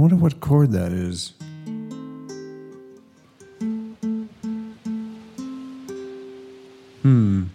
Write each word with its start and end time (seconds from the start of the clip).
I 0.00 0.02
wonder 0.02 0.16
what 0.16 0.40
chord 0.40 0.72
that 0.72 0.92
is. 0.92 1.34
Hmm. 7.02 7.48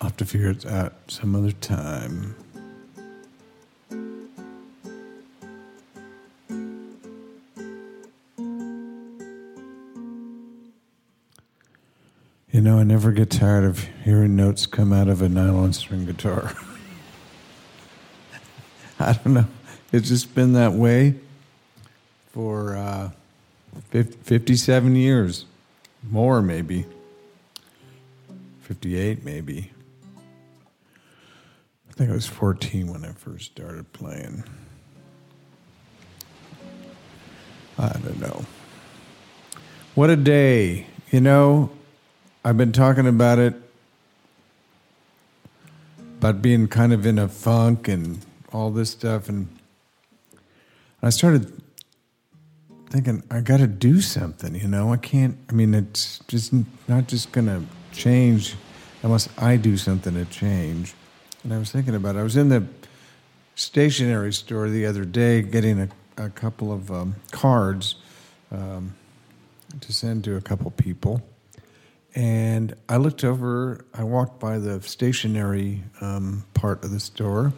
I'll 0.00 0.08
have 0.08 0.16
to 0.16 0.24
figure 0.24 0.48
it 0.48 0.64
out 0.64 0.94
some 1.08 1.36
other 1.36 1.52
time. 1.52 2.34
You 12.50 12.62
know, 12.62 12.78
I 12.78 12.84
never 12.84 13.12
get 13.12 13.28
tired 13.28 13.64
of 13.64 13.86
hearing 14.02 14.34
notes 14.34 14.64
come 14.64 14.94
out 14.94 15.08
of 15.08 15.20
a 15.20 15.28
nylon 15.28 15.74
string 15.74 16.06
guitar. 16.06 16.56
I 18.98 19.12
don't 19.12 19.34
know. 19.34 19.46
It's 19.92 20.08
just 20.08 20.34
been 20.34 20.54
that 20.54 20.72
way 20.72 21.16
for 22.32 22.74
uh, 22.74 23.10
57 23.90 24.96
years. 24.96 25.44
More, 26.10 26.40
maybe. 26.40 26.86
58, 28.62 29.22
maybe. 29.22 29.70
I 31.90 31.92
think 31.92 32.10
I 32.10 32.14
was 32.14 32.26
14 32.26 32.90
when 32.90 33.04
I 33.04 33.12
first 33.12 33.52
started 33.52 33.92
playing. 33.92 34.44
I 37.78 37.88
don't 37.88 38.18
know. 38.18 38.46
What 39.94 40.08
a 40.08 40.16
day. 40.16 40.86
You 41.10 41.20
know, 41.20 41.70
I've 42.42 42.56
been 42.56 42.72
talking 42.72 43.06
about 43.06 43.38
it, 43.38 43.54
about 46.18 46.40
being 46.40 46.66
kind 46.66 46.94
of 46.94 47.04
in 47.04 47.18
a 47.18 47.28
funk 47.28 47.88
and 47.88 48.24
all 48.54 48.70
this 48.70 48.88
stuff. 48.88 49.28
And 49.28 49.48
I 51.02 51.10
started 51.10 51.60
thinking, 52.90 53.22
I 53.30 53.40
got 53.40 53.58
to 53.58 53.66
do 53.66 54.00
something, 54.00 54.54
you 54.54 54.68
know? 54.68 54.92
I 54.92 54.96
can't, 54.96 55.36
I 55.48 55.52
mean, 55.52 55.74
it's 55.74 56.20
just 56.28 56.52
not 56.88 57.08
just 57.08 57.32
going 57.32 57.46
to 57.46 57.62
change 57.92 58.56
unless 59.02 59.28
I 59.38 59.56
do 59.56 59.76
something 59.76 60.14
to 60.14 60.24
change. 60.26 60.94
And 61.42 61.52
I 61.52 61.58
was 61.58 61.72
thinking 61.72 61.94
about 61.94 62.16
it. 62.16 62.20
I 62.20 62.22
was 62.22 62.36
in 62.36 62.48
the 62.48 62.66
stationery 63.54 64.32
store 64.32 64.68
the 64.68 64.86
other 64.86 65.04
day 65.04 65.42
getting 65.42 65.80
a, 65.80 65.88
a 66.16 66.30
couple 66.30 66.72
of 66.72 66.90
um, 66.90 67.16
cards 67.32 67.96
um, 68.50 68.94
to 69.80 69.92
send 69.92 70.24
to 70.24 70.36
a 70.36 70.40
couple 70.40 70.70
people 70.70 71.22
and 72.14 72.74
I 72.88 72.98
looked 72.98 73.24
over. 73.24 73.84
I 73.94 74.04
walked 74.04 74.38
by 74.38 74.58
the 74.58 74.80
stationery 74.82 75.82
um, 76.00 76.44
part 76.54 76.84
of 76.84 76.90
the 76.90 77.00
store. 77.00 77.52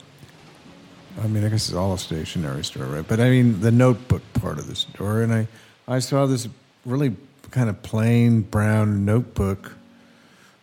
I 1.23 1.27
mean, 1.29 1.45
I 1.45 1.49
guess 1.49 1.69
it's 1.69 1.77
all 1.77 1.95
a 1.95 1.99
stationery 1.99 2.65
store, 2.65 2.87
right? 2.87 3.07
But 3.07 3.21
I 3.21 3.31
mean, 3.31 3.61
the 3.61 3.71
notebook 3.71 4.23
part 4.35 4.59
of 4.59 4.67
the 4.67 4.75
store, 4.75 5.23
and 5.23 5.33
I, 5.33 5.49
I 5.87 6.01
saw 6.01 6.27
this 6.27 6.49
really 6.85 7.17
kind 7.51 7.71
of 7.71 7.83
plain 7.83 8.43
brown 8.43 9.05
notebook. 9.05 9.73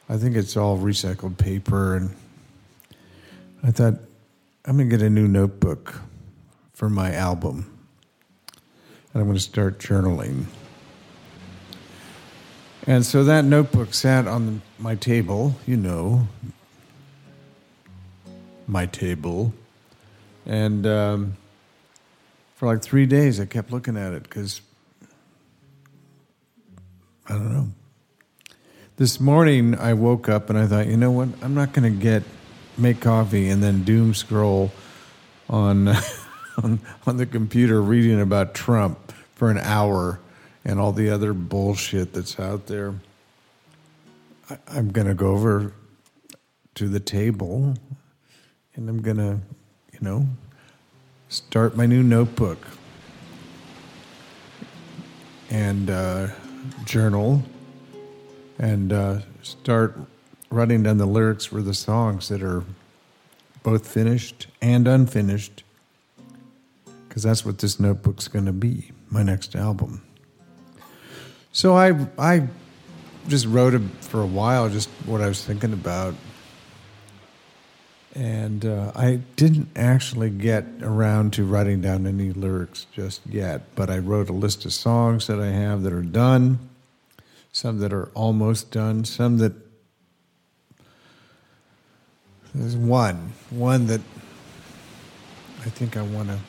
I 0.10 0.18
think 0.18 0.36
it's 0.36 0.58
all 0.58 0.78
recycled 0.78 1.38
paper, 1.38 1.96
and 1.96 2.16
I 3.64 3.72
thought 3.72 3.96
I'm 4.66 4.78
gonna 4.78 4.90
get 4.90 5.02
a 5.02 5.10
new 5.10 5.28
notebook 5.28 6.02
for 6.74 6.90
my 6.90 7.14
album, 7.14 7.72
and 9.14 9.22
I'm 9.22 9.28
gonna 9.28 9.40
start 9.40 9.80
journaling. 9.80 10.46
And 12.88 13.06
so 13.06 13.24
that 13.24 13.46
notebook 13.46 13.94
sat 13.94 14.28
on 14.28 14.62
my 14.80 14.96
table, 14.96 15.56
you 15.66 15.78
know, 15.78 16.28
my 18.68 18.86
table. 18.88 19.54
And 20.46 20.86
um, 20.88 21.38
for 22.56 22.68
like 22.68 22.82
three 22.82 23.06
days, 23.06 23.40
I 23.40 23.46
kept 23.46 23.72
looking 23.72 23.98
at 23.98 24.14
it 24.14 24.24
because 24.24 24.62
I 27.28 27.34
don't 27.34 27.54
know. 27.54 27.68
This 28.98 29.20
morning, 29.20 29.78
I 29.78 29.94
woke 29.94 30.30
up 30.30 30.50
and 30.50 30.60
I 30.60 30.68
thought, 30.68 30.88
you 30.88 30.98
know 30.98 31.12
what? 31.12 31.30
I'm 31.42 31.54
not 31.54 31.74
going 31.74 31.92
to 31.92 32.00
get 32.00 32.24
make 32.78 33.00
coffee 33.00 33.50
and 33.50 33.62
then 33.62 33.84
doom 33.84 34.14
scroll 34.14 34.72
on, 35.50 35.88
on 36.64 36.80
on 37.06 37.18
the 37.18 37.26
computer 37.26 37.82
reading 37.82 38.22
about 38.22 38.54
Trump 38.54 39.12
for 39.36 39.50
an 39.50 39.58
hour 39.58 40.20
and 40.64 40.80
all 40.80 40.92
the 40.92 41.10
other 41.10 41.34
bullshit 41.34 42.14
that's 42.14 42.40
out 42.40 42.68
there. 42.68 42.94
I, 44.50 44.58
I'm 44.68 44.92
going 44.92 45.08
to 45.08 45.14
go 45.14 45.32
over 45.32 45.74
to 46.76 46.88
the 46.88 47.00
table 47.00 47.76
and 48.76 48.90
I'm 48.90 49.02
going 49.02 49.18
to, 49.18 49.40
know, 50.02 50.28
start 51.30 51.78
my 51.78 51.86
new 51.86 52.04
notebook 52.04 52.58
and 55.50 55.90
uh, 55.90 56.28
journal 56.86 57.44
and 58.58 58.92
uh, 58.92 59.20
start 59.44 59.98
writing 60.50 60.84
down 60.84 60.98
the 60.98 61.06
lyrics 61.06 61.46
for 61.46 61.62
the 61.62 61.74
songs 61.74 62.30
that 62.30 62.42
are 62.42 62.64
both 63.64 63.88
finished 63.88 64.48
and 64.62 64.88
unfinished 64.88 65.64
because 67.08 67.24
that's 67.24 67.46
what 67.46 67.60
this 67.60 67.80
notebook's 67.80 68.28
going 68.28 68.46
to 68.46 68.54
be 68.54 68.92
my 69.10 69.24
next 69.24 69.56
album. 69.56 70.02
So 71.52 71.76
I 71.76 72.08
I 72.18 72.48
just 73.28 73.46
wrote 73.46 73.74
it 73.74 73.82
for 74.00 74.22
a 74.22 74.26
while, 74.26 74.70
just 74.70 74.90
what 75.06 75.22
I 75.22 75.28
was 75.28 75.44
thinking 75.44 75.74
about, 75.74 76.16
and 78.16 78.66
uh, 78.66 78.92
I 78.96 79.22
didn't 79.36 79.70
actually 79.76 80.30
get 80.30 80.66
around 80.82 81.34
to 81.34 81.46
writing 81.46 81.82
down 81.82 82.06
any 82.06 82.32
lyrics 82.32 82.88
just 82.92 83.22
yet. 83.26 83.76
But 83.76 83.90
I 83.90 84.00
wrote 84.00 84.30
a 84.30 84.34
list 84.34 84.66
of 84.66 84.74
songs 84.74 85.28
that 85.28 85.40
I 85.40 85.48
have 85.48 85.84
that 85.84 85.94
are 85.94 86.02
done, 86.02 86.60
some 87.52 87.80
that 87.80 87.94
are 87.94 88.10
almost 88.14 88.72
done, 88.72 89.06
some 89.06 89.38
that 89.38 89.54
there's 92.54 92.76
one 92.76 93.32
one 93.50 93.88
that 93.88 94.02
I 95.62 95.70
think 95.70 95.96
I 95.96 96.02
want 96.02 96.30
to 96.30 96.40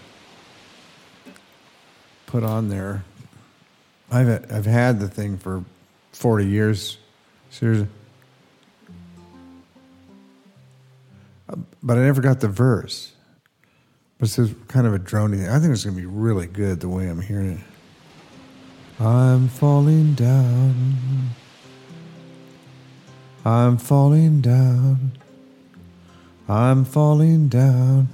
put 2.27 2.43
on 2.43 2.69
there 2.71 3.05
I've 4.12 4.53
I've 4.53 4.67
had 4.67 5.00
the 5.00 5.09
thing 5.09 5.39
for 5.39 5.65
forty 6.12 6.47
years, 6.47 6.99
seriously. 7.50 7.89
But 11.82 11.98
I 11.98 12.02
never 12.02 12.20
got 12.20 12.40
the 12.40 12.48
verse. 12.48 13.12
But 14.18 14.38
it's 14.38 14.54
kind 14.68 14.86
of 14.86 14.94
a 14.94 14.98
drony 14.98 15.38
thing. 15.38 15.48
I 15.48 15.58
think 15.58 15.72
it's 15.72 15.84
going 15.84 15.96
to 15.96 16.00
be 16.00 16.06
really 16.06 16.46
good 16.46 16.80
the 16.80 16.88
way 16.88 17.08
I'm 17.08 17.20
hearing 17.20 17.58
it. 17.58 19.02
I'm 19.02 19.48
falling 19.48 20.14
down. 20.14 21.30
I'm 23.44 23.76
falling 23.76 24.40
down. 24.40 25.12
I'm 26.48 26.84
falling 26.84 27.48
down. 27.48 28.08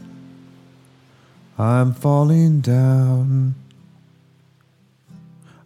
I'm 1.58 1.92
falling 1.92 2.60
down. 2.60 3.54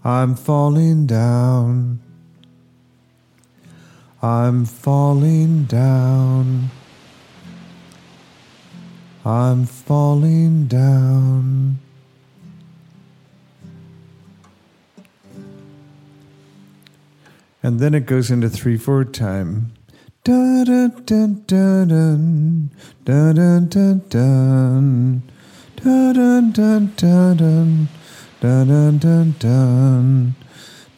I'm 0.03 0.35
falling 0.35 1.07
down. 1.07 2.01
I'm 4.21 4.65
falling 4.65 5.65
down. 5.67 6.71
I'm 9.25 9.67
falling 9.67 10.67
down. 10.67 11.79
And 17.63 17.79
then 17.79 17.95
it 17.95 18.07
goes 18.07 18.33
into 18.33 18.49
three 18.49 18.77
four 18.77 19.05
time. 19.05 19.73
Da 20.25 20.65
da 20.65 20.89
da 20.89 21.27
da 21.47 21.85
da 21.85 22.17
da 23.05 23.33
da 23.33 23.61
da 23.61 23.95
da 24.11 24.33
da 25.77 26.11
da 26.11 26.81
da 26.81 26.81
da 26.81 27.95
da 29.39 29.63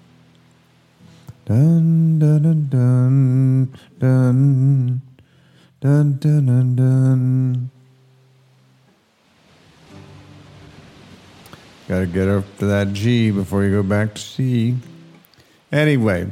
Dun 1.47 2.19
dun 2.19 2.43
dun 2.43 2.67
dun 2.67 3.71
dun 3.99 5.01
dun 5.79 6.17
dun 6.19 6.45
dun. 6.45 6.75
dun. 6.75 7.69
Got 11.87 11.99
to 11.99 12.05
get 12.05 12.27
up 12.27 12.43
to 12.57 12.65
that 12.65 12.91
G 12.91 13.31
before 13.31 13.63
you 13.63 13.71
go 13.71 13.81
back 13.81 14.15
to 14.15 14.21
C. 14.21 14.75
Anyway, 15.71 16.29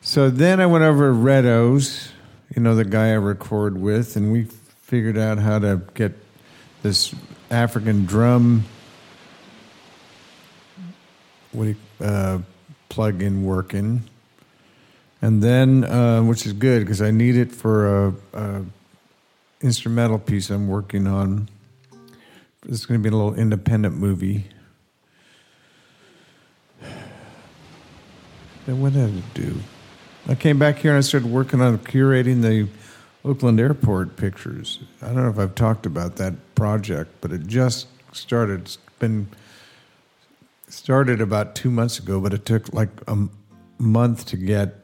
so 0.00 0.30
then 0.30 0.60
I 0.60 0.66
went 0.66 0.84
over 0.84 1.08
to 1.08 1.12
Redo's, 1.12 2.12
you 2.54 2.62
know, 2.62 2.76
the 2.76 2.84
guy 2.84 3.08
I 3.08 3.14
record 3.14 3.76
with, 3.76 4.14
and 4.14 4.30
we 4.30 4.44
figured 4.44 5.18
out 5.18 5.38
how 5.38 5.58
to 5.58 5.82
get 5.94 6.12
this 6.84 7.12
African 7.50 8.04
drum. 8.06 8.66
What 11.50 11.64
do 11.64 11.70
you, 11.70 11.76
uh, 12.06 12.38
plug-in 12.88 13.44
working. 13.44 14.04
and 15.22 15.42
then 15.42 15.84
uh, 15.84 16.22
which 16.22 16.46
is 16.46 16.52
good 16.52 16.80
because 16.80 17.02
I 17.02 17.10
need 17.10 17.36
it 17.36 17.52
for 17.52 18.08
a, 18.08 18.14
a 18.34 18.64
instrumental 19.60 20.18
piece 20.18 20.50
I'm 20.50 20.68
working 20.68 21.06
on. 21.06 21.48
It's 22.68 22.84
going 22.84 23.00
to 23.00 23.02
be 23.02 23.14
a 23.14 23.16
little 23.16 23.34
independent 23.34 23.96
movie. 23.96 24.46
Then 28.66 28.80
what 28.80 28.92
did 28.92 29.08
I 29.08 29.22
do? 29.34 29.54
I 30.28 30.34
came 30.34 30.58
back 30.58 30.78
here 30.78 30.90
and 30.90 30.98
I 30.98 31.00
started 31.00 31.30
working 31.30 31.60
on 31.60 31.78
curating 31.78 32.42
the 32.42 32.68
Oakland 33.24 33.60
Airport 33.60 34.16
pictures. 34.16 34.80
I 35.00 35.06
don't 35.06 35.22
know 35.22 35.28
if 35.28 35.38
I've 35.38 35.54
talked 35.54 35.86
about 35.86 36.16
that 36.16 36.34
project, 36.56 37.12
but 37.20 37.32
it 37.32 37.46
just 37.46 37.86
started. 38.12 38.62
It's 38.62 38.78
been 38.98 39.28
started 40.68 41.20
about 41.20 41.54
two 41.54 41.70
months 41.70 41.98
ago, 41.98 42.20
but 42.20 42.32
it 42.32 42.44
took 42.44 42.72
like 42.72 42.88
a 43.06 43.28
month 43.78 44.26
to 44.26 44.36
get 44.36 44.74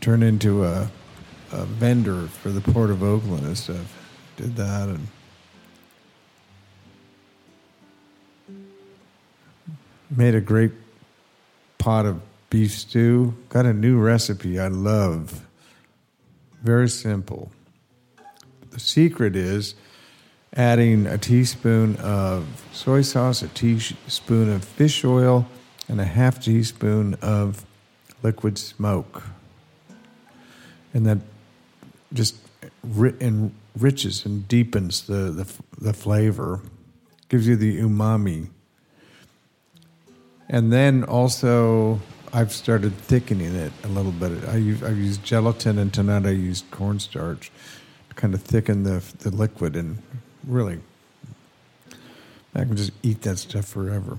turned 0.00 0.24
into 0.24 0.64
a, 0.64 0.90
a 1.52 1.64
vendor 1.64 2.26
for 2.26 2.50
the 2.50 2.60
Port 2.60 2.90
of 2.90 3.02
Oakland 3.02 3.44
and 3.44 3.56
stuff. 3.56 3.98
Did 4.36 4.56
that 4.56 4.88
and 4.88 5.08
made 10.10 10.34
a 10.34 10.40
great 10.40 10.72
pot 11.78 12.06
of 12.06 12.20
beef 12.50 12.72
stew. 12.72 13.34
Got 13.48 13.66
a 13.66 13.72
new 13.72 13.98
recipe 13.98 14.58
I 14.58 14.68
love. 14.68 15.46
Very 16.62 16.88
simple. 16.88 17.50
The 18.70 18.80
secret 18.80 19.36
is 19.36 19.74
adding 20.54 21.06
a 21.06 21.16
teaspoon 21.16 21.96
of 21.96 22.66
soy 22.72 23.02
sauce, 23.02 23.42
a 23.42 23.48
teaspoon 23.48 24.50
of 24.50 24.64
fish 24.64 25.04
oil, 25.04 25.46
and 25.88 26.00
a 26.00 26.04
half 26.04 26.42
teaspoon 26.42 27.14
of 27.22 27.64
liquid 28.22 28.58
smoke. 28.58 29.22
And 30.94 31.06
that 31.06 31.18
just 32.12 32.36
enriches 32.84 34.26
and 34.26 34.46
deepens 34.46 35.06
the, 35.06 35.30
the, 35.30 35.52
the 35.80 35.92
flavor, 35.92 36.60
gives 37.28 37.48
you 37.48 37.56
the 37.56 37.80
umami. 37.80 38.48
And 40.48 40.70
then 40.70 41.04
also, 41.04 41.98
I've 42.32 42.52
started 42.52 42.94
thickening 42.98 43.54
it 43.54 43.72
a 43.84 43.88
little 43.88 44.12
bit. 44.12 44.46
I 44.48 44.56
use, 44.56 44.82
I've 44.82 44.98
used 44.98 45.24
gelatin, 45.24 45.78
and 45.78 45.92
tonight 45.92 46.26
I 46.26 46.30
used 46.30 46.70
cornstarch 46.70 47.50
to 48.10 48.14
kind 48.14 48.34
of 48.34 48.42
thicken 48.42 48.82
the, 48.82 49.02
the 49.20 49.30
liquid 49.30 49.76
and 49.76 50.02
really, 50.46 50.80
I 52.54 52.64
can 52.64 52.76
just 52.76 52.92
eat 53.02 53.22
that 53.22 53.38
stuff 53.38 53.66
forever. 53.66 54.18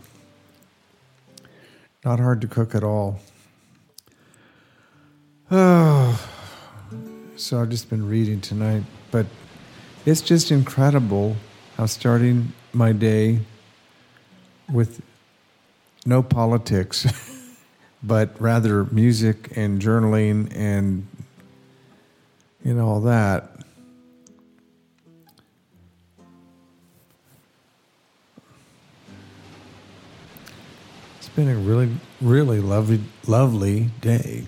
Not 2.04 2.20
hard 2.20 2.42
to 2.42 2.48
cook 2.48 2.76
at 2.76 2.84
all. 2.84 3.20
Oh, 5.52 6.30
so 7.36 7.62
I've 7.62 7.70
just 7.70 7.90
been 7.90 8.08
reading 8.08 8.42
tonight, 8.42 8.84
but 9.12 9.26
it's 10.06 10.22
just 10.22 10.52
incredible 10.52 11.36
how 11.78 11.86
starting 11.86 12.54
my 12.74 12.92
day 12.92 13.40
with 14.72 15.02
no 16.06 16.22
politics, 16.22 17.08
but 18.04 18.36
rather 18.40 18.86
music 18.86 19.56
and 19.56 19.82
journaling 19.82 20.52
and 20.56 21.08
you 22.64 22.74
know 22.74 22.88
all 22.88 23.02
that 23.02 23.53
been 31.36 31.50
a 31.50 31.56
really, 31.56 31.90
really 32.22 32.60
lovely, 32.60 33.02
lovely 33.26 33.90
day. 34.02 34.46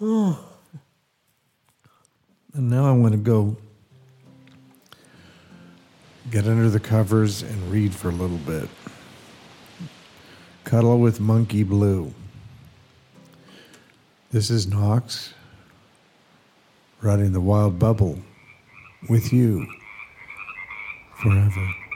And 2.52 2.68
now 2.68 2.84
I 2.84 2.90
want 2.90 3.12
to 3.12 3.18
go 3.18 3.56
get 6.32 6.48
under 6.48 6.68
the 6.68 6.80
covers 6.80 7.42
and 7.42 7.70
read 7.70 7.94
for 7.94 8.08
a 8.08 8.12
little 8.12 8.38
bit. 8.38 8.68
Cuddle 10.64 10.98
with 10.98 11.20
Monkey 11.20 11.62
Blue. 11.62 12.12
This 14.32 14.50
is 14.50 14.66
Knox 14.66 15.32
riding 17.02 17.32
the 17.32 17.40
wild 17.40 17.78
bubble 17.78 18.18
with 19.08 19.32
you 19.32 19.66
forever. 21.22 21.89